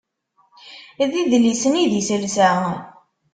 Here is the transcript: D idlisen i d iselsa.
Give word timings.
D 1.09 1.13
idlisen 1.21 1.73
i 1.81 1.83
d 1.91 1.93
iselsa. 2.01 2.51